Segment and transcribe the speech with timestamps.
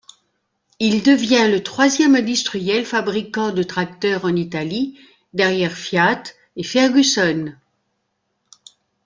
[0.79, 4.97] Il devient le troisième industriel fabricant de tracteurs en Italie
[5.35, 6.23] derrière Fiat
[6.55, 7.53] et Ferguson.